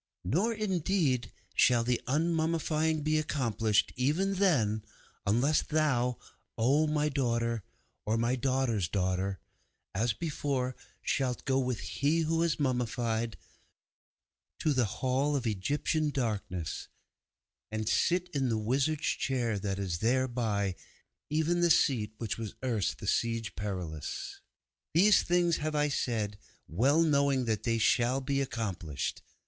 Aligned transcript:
'Nor, 0.23 0.51
indeed, 0.51 1.31
shall 1.53 1.83
the 1.83 2.01
unmummying 2.07 3.03
be 3.03 3.19
accomplished, 3.19 3.93
even 3.95 4.33
then, 4.33 4.83
unless 5.27 5.61
thou, 5.61 6.17
O 6.57 6.87
my 6.87 7.07
daughter, 7.07 7.61
or 8.03 8.17
my 8.17 8.35
daughter's 8.35 8.87
daughter 8.87 9.39
as 9.93 10.13
before, 10.13 10.75
shalt 11.03 11.45
go 11.45 11.59
with 11.59 11.81
He 11.81 12.21
who 12.21 12.37
was 12.37 12.59
mummied 12.59 13.35
to 14.57 14.73
the 14.73 14.85
Hall 14.85 15.35
of 15.35 15.45
Egyptian 15.45 16.09
Darkness 16.09 16.87
and 17.71 17.87
sit 17.87 18.27
in 18.29 18.49
the 18.49 18.57
Wizard's 18.57 19.05
Chair 19.05 19.59
that 19.59 19.77
is 19.77 19.99
thereby, 19.99 20.73
even 21.29 21.61
the 21.61 21.69
seat 21.69 22.15
which 22.17 22.39
was 22.39 22.55
erst 22.63 22.97
the 22.97 23.05
Siege 23.05 23.53
Perilous. 23.55 24.41
These 24.95 25.21
things 25.21 25.57
have 25.57 25.75
I 25.75 25.89
said, 25.89 26.39
well 26.67 27.03
knowing 27.03 27.45
that 27.45 27.61
they 27.61 27.77
shall 27.77 28.19
be 28.19 28.41
accomplished. 28.41 29.21